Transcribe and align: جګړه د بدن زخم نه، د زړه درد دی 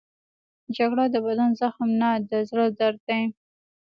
جګړه 0.75 1.05
د 1.13 1.15
بدن 1.25 1.49
زخم 1.61 1.89
نه، 2.01 2.11
د 2.29 2.31
زړه 2.49 2.65
درد 2.79 2.99
دی 3.07 3.23